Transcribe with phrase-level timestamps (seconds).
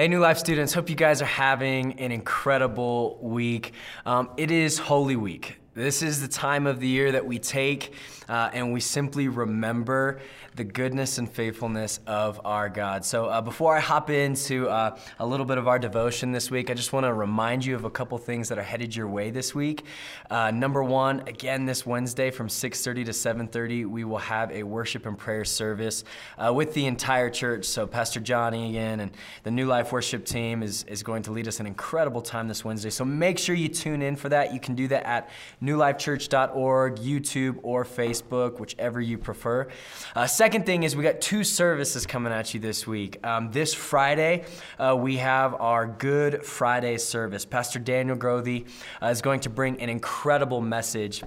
[0.00, 3.74] Hey, New Life students, hope you guys are having an incredible week.
[4.06, 5.59] Um, it is Holy Week.
[5.74, 7.94] This is the time of the year that we take
[8.30, 10.20] uh, and we simply remember
[10.54, 13.04] the goodness and faithfulness of our God.
[13.04, 16.70] So, uh, before I hop into uh, a little bit of our devotion this week,
[16.70, 19.30] I just want to remind you of a couple things that are headed your way
[19.30, 19.84] this week.
[20.28, 25.06] Uh, number one, again, this Wednesday from 6:30 to 7:30, we will have a worship
[25.06, 26.04] and prayer service
[26.38, 27.64] uh, with the entire church.
[27.64, 29.10] So, Pastor Johnny again and
[29.42, 32.64] the New Life worship team is is going to lead us an incredible time this
[32.64, 32.90] Wednesday.
[32.90, 34.52] So, make sure you tune in for that.
[34.52, 35.30] You can do that at
[35.62, 39.68] newlifechurch.org, YouTube, or Facebook, whichever you prefer.
[40.14, 43.24] Uh, second thing is we got two services coming at you this week.
[43.24, 44.44] Um, this Friday,
[44.78, 47.44] uh, we have our Good Friday service.
[47.44, 48.66] Pastor Daniel Grothy
[49.02, 51.22] uh, is going to bring an incredible message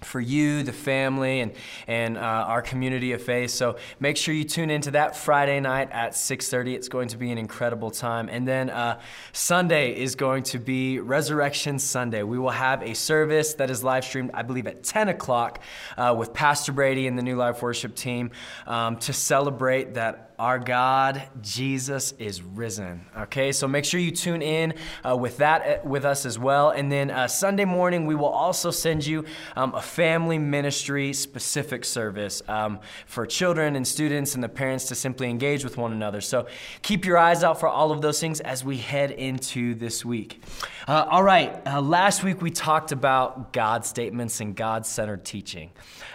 [0.00, 1.52] for you, the family, and,
[1.86, 3.50] and uh, our community of faith.
[3.50, 6.74] So make sure you tune into that Friday night at 6.30.
[6.74, 8.28] It's going to be an incredible time.
[8.28, 9.00] And then uh,
[9.32, 12.22] Sunday is going to be Resurrection Sunday.
[12.22, 15.62] We will have a service that is live streamed, I believe, at 10 o'clock
[15.96, 18.30] uh, with Pastor Brady and the New Life Worship team
[18.66, 23.04] um, to celebrate that our God, Jesus, is risen.
[23.18, 26.70] Okay, so make sure you tune in uh, with that uh, with us as well.
[26.70, 29.24] And then uh, Sunday morning, we will also send you
[29.56, 34.94] um, a family ministry specific service um, for children and students and the parents to
[34.94, 36.20] simply engage with one another.
[36.20, 36.46] So
[36.82, 40.40] keep your eyes out for all of those things as we head into this week.
[40.86, 45.70] Uh, all right, uh, last week we talked about God statements and God centered teaching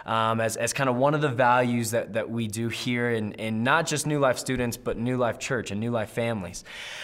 [0.05, 3.33] um, as, as kind of one of the values that, that we do here and,
[3.35, 6.64] in not just New Life students, but New Life Church and New Life families.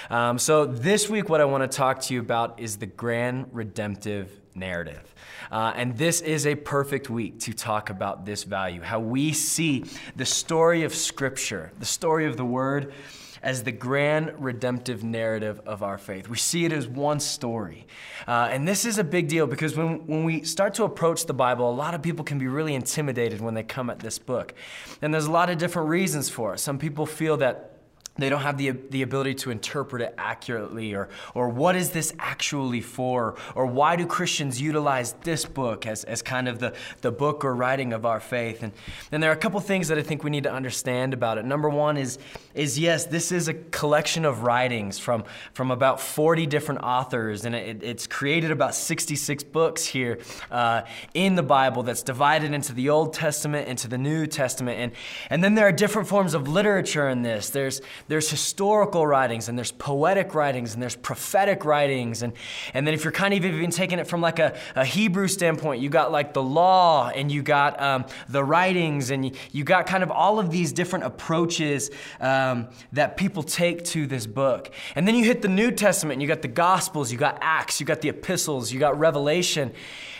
[0.10, 3.48] Um, so this week, what I want to talk to you about is the grand
[3.52, 5.14] redemptive narrative.
[5.52, 9.86] Uh, and this is a perfect week to talk about this value, how we see
[10.16, 12.94] the story of Scripture, the story of the Word
[13.42, 16.28] as the grand redemptive narrative of our faith.
[16.30, 17.88] We see it as one story.
[18.28, 21.34] Uh, and this is a big deal because when, when we start to approach the
[21.34, 24.53] Bible, a lot of people can be really intimidated when they come at this book.
[25.02, 26.59] And there's a lot of different reasons for it.
[26.59, 27.78] Some people feel that
[28.22, 32.13] they don't have the, the ability to interpret it accurately or, or what is this
[32.19, 33.35] actually for?
[33.56, 37.56] Or why do christians utilize this book as, as kind of the, the book or
[37.56, 38.63] writing of our faith?
[38.63, 38.74] And,
[39.12, 41.46] and there are a couple things that i think we need to understand about it.
[41.46, 42.18] Number one is,
[42.53, 47.56] is yes this is a collection of writings from, from about 40 different authors and
[47.56, 50.19] it, it's created about 66 books here
[50.51, 50.81] uh,
[51.13, 54.80] in the bible that's divided into the old testament into the new testament.
[54.80, 54.91] And,
[55.30, 57.50] and then there are different forms of literature in this.
[57.50, 62.24] There's there's historical writings and there's poetic writings and there's prophetic writings.
[62.24, 62.34] And,
[62.74, 65.80] and then if you're kind of even taking it from like a, a Hebrew standpoint,
[65.81, 69.86] you got like the law and you got um, the writings and you, you, got
[69.86, 74.72] kind of all of these different approaches um, that people take to this book.
[74.96, 77.80] And then you hit the New Testament and you got the Gospels, you got Acts,
[77.80, 79.72] you got the epistles, you got Revelation.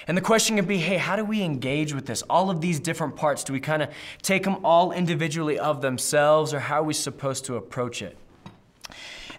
[0.10, 2.24] And the question can be hey, how do we engage with this?
[2.24, 3.90] All of these different parts, do we kind of
[4.24, 8.18] take them all individually of themselves, or how are we supposed to approach it?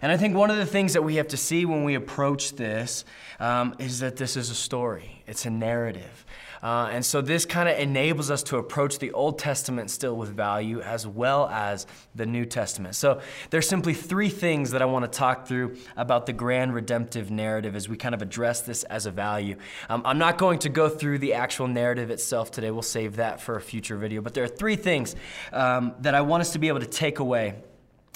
[0.01, 2.53] And I think one of the things that we have to see when we approach
[2.53, 3.03] this
[3.41, 6.25] um, is that this is a story, it's a narrative.
[6.61, 10.29] Uh, and so this kind of enables us to approach the Old Testament still with
[10.29, 12.95] value as well as the New Testament.
[12.95, 17.31] So there's simply three things that I want to talk through about the grand redemptive
[17.31, 19.55] narrative as we kind of address this as a value.
[19.89, 22.71] Um, I'm not going to go through the actual narrative itself today.
[22.71, 24.21] We'll save that for a future video.
[24.21, 25.15] But there are three things
[25.51, 27.55] um, that I want us to be able to take away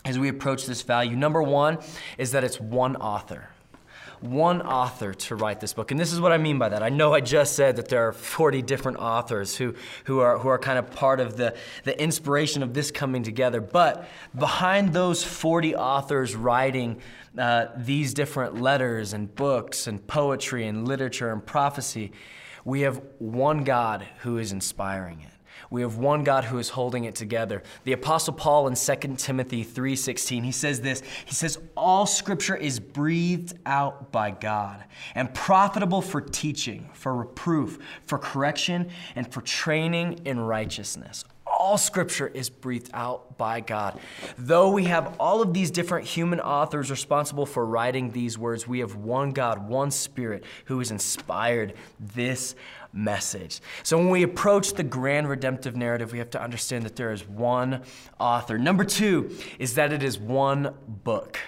[0.04, 1.16] as we approach this value.
[1.16, 1.80] Number one
[2.18, 3.50] is that it's one author
[4.22, 5.92] one author to write this book.
[5.92, 6.82] And this is what I mean by that.
[6.84, 10.48] I know I just said that there are 40 different authors who, who, are, who
[10.50, 13.62] are kind of part of the, the inspiration of this coming together.
[13.62, 17.02] But behind those 40 authors writing
[17.38, 22.12] uh, these different letters and books and poetry and literature and prophecy,
[22.64, 25.35] we have one God who is inspiring it.
[25.70, 27.64] We have one God who is holding it together.
[27.84, 31.02] The apostle Paul in 2 Timothy 3:16, he says this.
[31.26, 34.84] He says all scripture is breathed out by God
[35.14, 41.26] and profitable for teaching, for reproof, for correction, and for training in righteousness
[41.66, 44.00] all scripture is breathed out by God.
[44.38, 48.80] Though we have all of these different human authors responsible for writing these words, we
[48.82, 52.54] have one God, one Spirit who has inspired this
[52.94, 53.62] message.
[53.82, 57.28] So when we approach the grand redemptive narrative, we have to understand that there is
[57.28, 57.82] one
[58.20, 58.60] author.
[58.60, 61.40] Number two is that it is one book.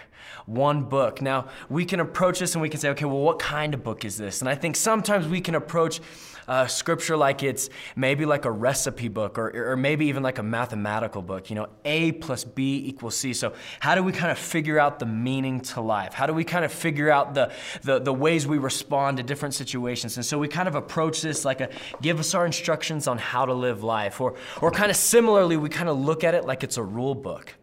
[0.48, 1.22] one book.
[1.22, 4.04] Now, we can approach this and we can say, okay, well, what kind of book
[4.04, 4.42] is this?
[4.42, 6.00] And I think sometimes we can approach
[6.48, 10.44] uh, scripture like it's maybe like a recipe book or, or maybe even like a
[10.44, 11.50] mathematical book.
[11.50, 13.34] You know, A plus B equals C.
[13.34, 16.14] So, how do we kind of figure out the meaning to life?
[16.14, 17.52] How do we kind of figure out the,
[17.84, 20.18] the, the ways we respond to different situations?
[20.18, 21.70] And so, we kind of approach this like a
[22.02, 24.22] give us our instructions on how to live life.
[24.22, 27.16] Or, or kind of similarly, we kind of look at it like it's a rule
[27.16, 27.56] book.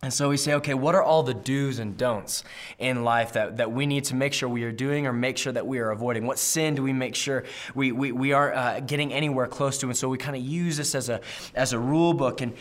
[0.00, 2.44] And so we say, okay, what are all the do's and don'ts
[2.78, 5.52] in life that, that we need to make sure we are doing or make sure
[5.52, 6.24] that we are avoiding?
[6.24, 9.86] What sin do we make sure we, we, we aren't uh, getting anywhere close to?
[9.86, 11.20] And so we kind of use this as a,
[11.54, 12.40] as a rule book.
[12.40, 12.54] And,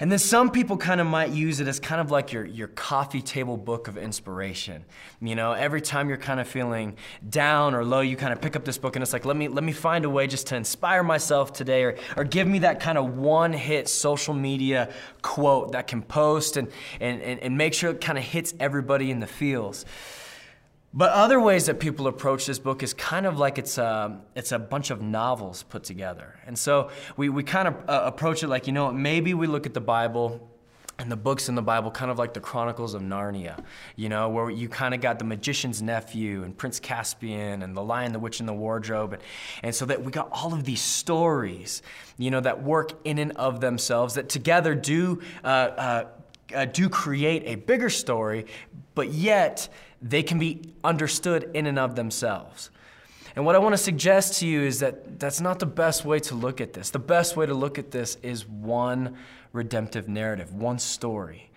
[0.00, 2.68] and then some people kind of might use it as kind of like your, your
[2.68, 4.84] coffee table book of inspiration.
[5.20, 6.96] You know, every time you're kind of feeling
[7.28, 9.48] down or low, you kind of pick up this book and it's like, let me,
[9.48, 12.78] let me find a way just to inspire myself today or, or give me that
[12.78, 16.68] kind of one hit social media quote that can post and,
[17.00, 19.84] and, and, and make sure it kind of hits everybody in the feels.
[20.94, 24.52] But other ways that people approach this book is kind of like it's a, it's
[24.52, 26.34] a bunch of novels put together.
[26.46, 29.66] And so we, we kind of uh, approach it like, you know, maybe we look
[29.66, 30.48] at the Bible
[30.98, 33.62] and the books in the Bible, kind of like the Chronicles of Narnia,
[33.94, 37.82] you know, where you kind of got the magician's nephew and Prince Caspian and the
[37.82, 39.12] Lion, the Witch, and the Wardrobe.
[39.12, 39.22] And,
[39.62, 41.82] and so that we got all of these stories,
[42.16, 46.04] you know, that work in and of themselves, that together do, uh, uh,
[46.52, 48.46] uh, do create a bigger story,
[48.96, 49.68] but yet
[50.00, 52.70] they can be understood in and of themselves.
[53.36, 56.18] And what I want to suggest to you is that that's not the best way
[56.20, 56.90] to look at this.
[56.90, 59.16] The best way to look at this is one
[59.52, 61.48] redemptive narrative, one story.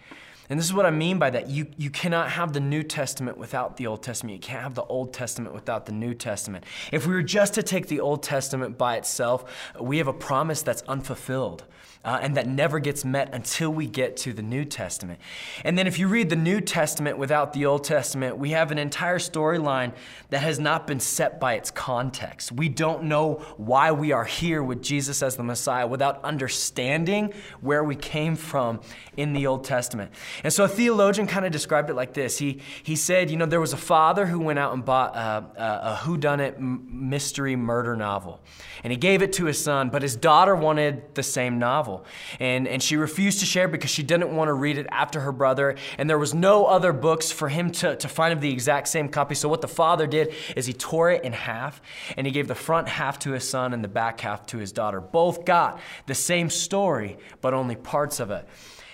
[0.50, 1.50] And this is what I mean by that.
[1.50, 4.36] You, you cannot have the New Testament without the Old Testament.
[4.36, 6.66] You can't have the Old Testament without the New Testament.
[6.92, 10.62] If we were just to take the Old Testament by itself, we have a promise
[10.62, 11.64] that's unfulfilled
[12.04, 15.20] uh, and that never gets met until we get to the New Testament.
[15.64, 18.80] And then if you read the New Testament without the Old Testament, we have an
[18.80, 19.94] entire storyline
[20.32, 22.52] that has not been set by its context.
[22.52, 27.84] We don't know why we are here with Jesus as the Messiah without understanding where
[27.84, 28.82] we came from
[29.16, 30.12] in the Old Testament.
[30.44, 32.40] And so a theologian kind of described it like this.
[32.40, 35.46] He, he said, you know, there was a father who went out and bought a,
[35.56, 38.42] a, a whodunit mystery murder novel.
[38.84, 42.06] And he gave it to his son, but his daughter wanted the same novel novel.
[42.40, 45.32] And, and she refused to share because she didn't want to read it after her
[45.32, 45.76] brother.
[45.98, 49.10] And there was no other books for him to, to find of the exact same
[49.10, 49.36] copy.
[49.36, 51.82] So what the father did is he tore it in half
[52.18, 54.72] and he gave the front half to his son and the back half to his
[54.72, 55.02] daughter.
[55.02, 58.48] Both got the same story, but only parts of it.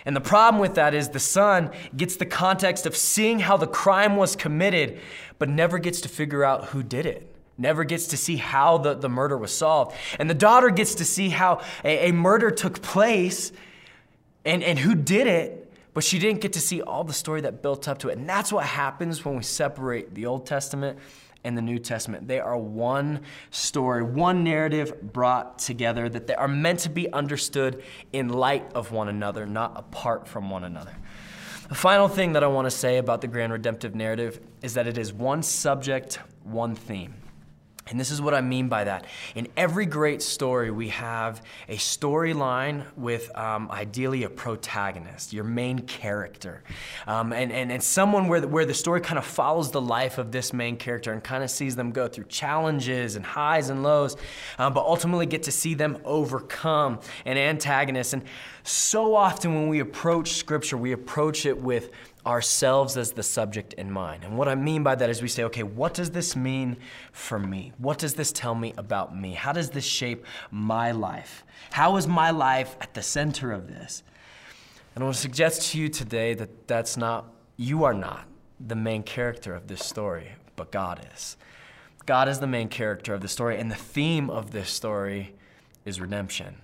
[0.06, 3.68] And the problem with that is the son gets the context of seeing how the
[3.68, 5.00] crime was committed,
[5.38, 7.27] but never gets to figure out who did it
[7.58, 9.96] never gets to see how the, the murder was solved.
[10.20, 13.52] And the daughter gets to see how a, a murder took place
[14.46, 17.62] and, and who did it, but she didn't get to see all the story that
[17.62, 18.18] built up to it.
[18.18, 21.00] And that's what happens when we separate the Old Testament
[21.44, 22.28] and the New Testament.
[22.28, 23.22] They are one
[23.52, 27.84] story, one narrative brought together that they are meant to be understood
[28.14, 30.96] in light of one another, not apart from one another.
[31.70, 34.88] The final thing that I want to say about the grand redemptive narrative is that
[34.88, 37.14] it is one subject, one theme.
[37.90, 39.06] And this is what I mean by that.
[39.36, 45.80] In every great story, we have a storyline with um, ideally a protagonist, your main
[45.80, 46.64] character.
[47.06, 50.18] Um, and, and, and someone where the, where the story kind of follows the life
[50.18, 53.84] of this main character and kind of sees them go through challenges and highs and
[53.84, 54.18] lows,
[54.58, 58.14] um, but ultimately get to see them overcome an antagonist.
[58.14, 58.24] And
[58.64, 61.92] so often when we approach Scripture, we approach it with
[62.28, 64.26] ourselves as the subject in mind.
[64.26, 66.76] And what I mean by that is we say, okay, what does this mean
[67.14, 67.72] for me?
[67.78, 69.34] What does this tell me about me?
[69.34, 71.46] How does this shape my life?
[71.72, 74.04] How is my life at the center of this?
[74.94, 78.26] And I want to suggest to you today that that's not, you are not
[78.60, 81.38] the main character of this story, but God is.
[82.06, 85.34] God is the main character of the story, and the theme of this story
[85.86, 86.58] is redemption.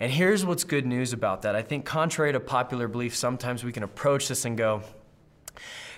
[0.00, 1.54] And here's what's good news about that.
[1.54, 4.82] I think, contrary to popular belief, sometimes we can approach this and go,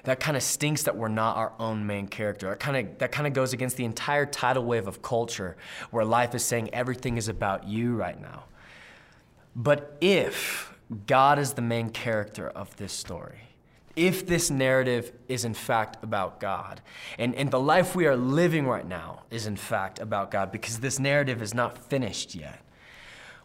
[0.04, 2.50] that kind of stinks that we're not our own main character.
[2.50, 5.56] That kind of that kind of goes against the entire tidal wave of culture
[5.90, 8.44] where life is saying everything is about you right now.
[9.56, 10.72] But if
[11.06, 13.40] God is the main character of this story,
[13.96, 16.82] if this narrative is in fact about God,
[17.18, 20.78] and, and the life we are living right now is in fact about God, because
[20.78, 22.60] this narrative is not finished yet,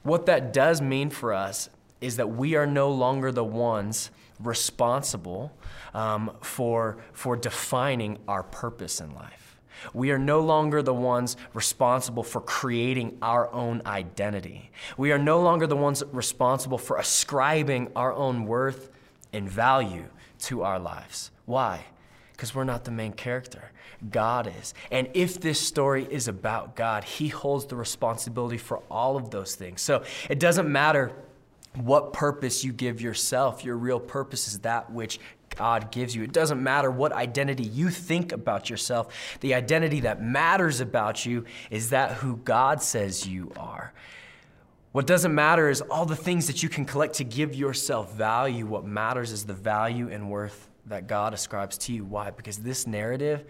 [0.04, 5.52] what that does mean for us is that we are no longer the ones responsible
[5.94, 9.60] um, for, for defining our purpose in life.
[9.94, 14.72] We are no longer the ones responsible for creating our own identity.
[14.98, 18.90] We are no longer the ones responsible for ascribing our own worth
[19.34, 20.06] and value
[20.40, 21.32] to our lives.
[21.46, 21.86] Why?
[22.42, 23.72] Because we're not the main character.
[24.10, 24.74] God is.
[24.90, 29.54] And if this story is about God, He holds the responsibility for all of those
[29.54, 29.80] things.
[29.80, 31.12] So it doesn't matter
[31.76, 35.20] what purpose you give yourself, your real purpose is that which
[35.56, 36.24] God gives you.
[36.24, 39.38] It doesn't matter what identity you think about yourself.
[39.42, 43.94] The identity that matters about you is that who God says you are.
[44.94, 48.66] What doesn't matter is all the things that you can collect to give yourself value.
[48.66, 52.04] What matters is the value and worth that God ascribes to you.
[52.04, 52.32] Why?
[52.32, 53.46] Because this narrative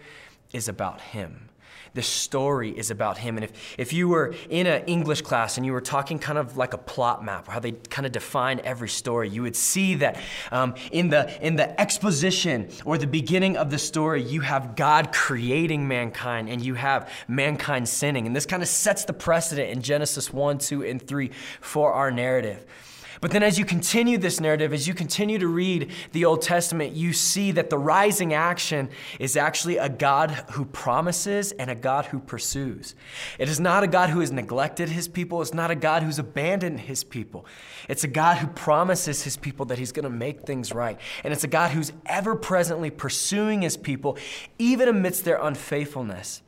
[0.52, 1.48] is about Him.
[1.94, 3.36] The story is about him.
[3.36, 6.56] And if, if you were in an English class and you were talking kind of
[6.56, 10.18] like a plot map, how they kind of define every story, you would see that
[10.50, 15.12] um, in, the, in the exposition or the beginning of the story, you have God
[15.12, 18.26] creating mankind and you have mankind sinning.
[18.26, 22.10] And this kind of sets the precedent in Genesis 1, 2, and 3 for our
[22.10, 22.64] narrative.
[23.22, 26.96] But then, as you continue this narrative, as you continue to read the Old Testament,
[26.96, 32.06] you see that the rising action is actually a God who promises and a God
[32.06, 32.96] who pursues.
[33.38, 36.18] It is not a God who has neglected his people, it's not a God who's
[36.18, 37.46] abandoned his people.
[37.88, 40.98] It's a God who promises his people that he's going to make things right.
[41.22, 44.18] And it's a God who's ever presently pursuing his people,
[44.58, 46.42] even amidst their unfaithfulness.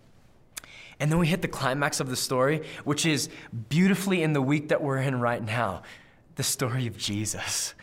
[0.98, 3.28] And then we hit the climax of the story, which is
[3.68, 5.84] beautifully in the week that we're in right now
[6.36, 7.74] the story of Jesus.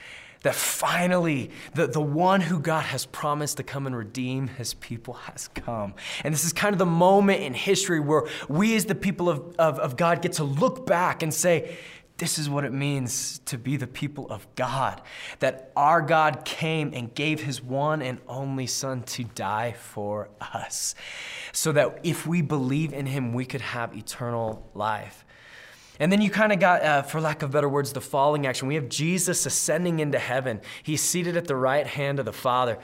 [0.43, 5.13] That finally, the, the one who God has promised to come and redeem his people
[5.13, 5.93] has come.
[6.24, 9.55] And this is kind of the moment in history where we, as the people of,
[9.60, 11.77] of, of God, get to look back and say,
[12.17, 15.01] this is what it means to be the people of God.
[15.39, 20.93] That our God came and gave his one and only Son to die for us.
[21.51, 25.25] So that if we believe in him, we could have eternal life.
[26.01, 28.67] And then you kind of got, uh, for lack of better words, the falling action.
[28.67, 30.60] We have Jesus ascending into heaven.
[30.81, 32.79] He's seated at the right hand of the Father,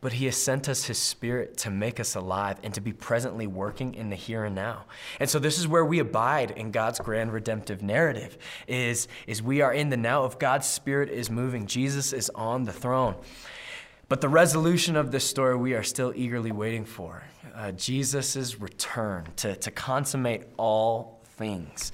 [0.00, 3.46] but He has sent us His Spirit to make us alive and to be presently
[3.46, 4.86] working in the here and now.
[5.20, 9.60] And so this is where we abide in God's grand redemptive narrative, is, is we
[9.60, 11.66] are in the now If God's Spirit is moving.
[11.66, 13.14] Jesus is on the throne.
[14.08, 17.22] But the resolution of this story we are still eagerly waiting for
[17.54, 21.92] uh, Jesus' return to, to consummate all things.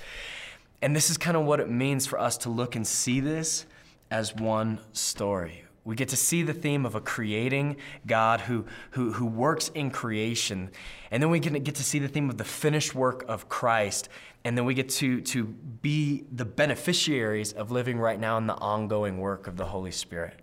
[0.83, 3.67] And this is kind of what it means for us to look and see this
[4.11, 5.65] as one story.
[5.85, 9.91] We get to see the theme of a creating God who, who, who works in
[9.91, 10.71] creation.
[11.11, 14.09] And then we get to see the theme of the finished work of Christ.
[14.45, 18.55] And then we get to, to be the beneficiaries of living right now in the
[18.55, 20.39] ongoing work of the Holy Spirit.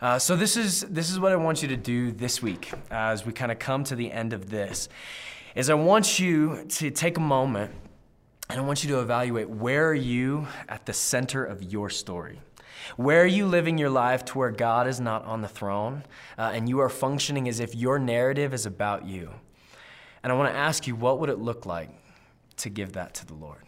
[0.00, 3.12] Uh, so this is, this is what I want you to do this week uh,
[3.12, 4.90] as we kind of come to the end of this,
[5.54, 7.72] is I want you to take a moment
[8.48, 12.40] and I want you to evaluate where are you at the center of your story?
[12.96, 16.04] Where are you living your life to where God is not on the throne
[16.38, 19.30] uh, and you are functioning as if your narrative is about you?
[20.22, 21.90] And I want to ask you, what would it look like
[22.58, 23.62] to give that to the Lord?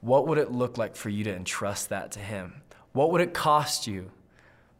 [0.00, 2.62] What would it look like for you to entrust that to Him?
[2.92, 4.10] What would it cost you?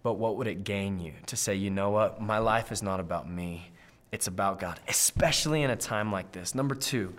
[0.02, 2.20] But what would it gain you to say, you know what?
[2.22, 3.70] My life is not about me,
[4.12, 6.54] it's about God, especially in a time like this.
[6.54, 7.14] Number two,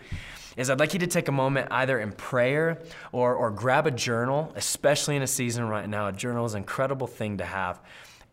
[0.58, 2.82] is I'd like you to take a moment either in prayer
[3.12, 6.08] or, or grab a journal, especially in a season right now.
[6.08, 7.80] A journal is an incredible thing to have.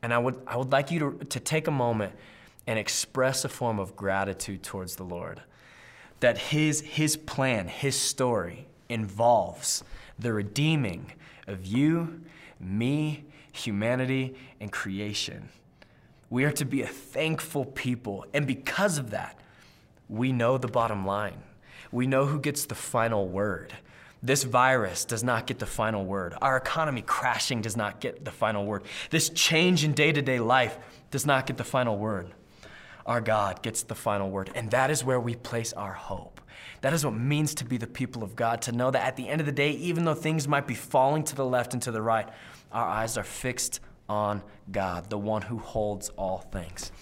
[0.02, 2.12] And I would, I would like you to, to take a moment
[2.66, 5.42] and express a form of gratitude towards the Lord.
[6.20, 9.84] That his, his plan, his story involves
[10.18, 11.12] the redeeming
[11.46, 12.20] of you,
[12.58, 15.48] me, humanity, and creation.
[16.30, 18.26] We are to be a thankful people.
[18.34, 19.38] And because of that,
[20.08, 21.42] we know the bottom line
[21.92, 23.74] we know who gets the final word.
[24.22, 26.34] This virus does not get the final word.
[26.42, 28.82] Our economy crashing does not get the final word.
[29.10, 30.76] This change in day to day life
[31.10, 32.34] does not get the final word.
[33.06, 34.50] Our God gets the final word.
[34.54, 36.40] And that is where we place our hope.
[36.80, 39.28] That is what means to be the people of God, to know that at the
[39.28, 41.90] end of the day, even though things might be falling to the left and to
[41.90, 42.28] the right,
[42.72, 46.92] our eyes are fixed on God, the one who holds all things.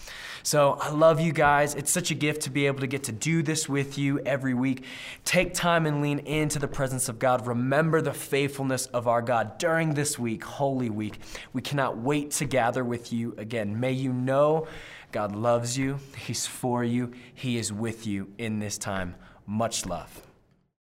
[0.43, 1.75] So I love you guys.
[1.75, 4.55] It's such a gift to be able to get to do this with you every
[4.55, 4.85] week.
[5.25, 7.49] Take time and lean into the presence of God.
[7.49, 11.19] Remember the faithfulness of our God during this week, Holy Week.
[11.53, 13.81] We cannot wait to gather with you again.
[13.81, 14.69] May you know
[15.11, 19.17] God loves you, He's for you, He is with you in this time.
[19.47, 20.23] Much love.